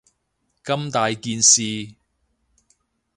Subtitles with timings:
[0.63, 1.93] 咁大件事